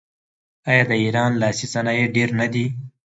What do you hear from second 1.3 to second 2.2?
لاسي صنایع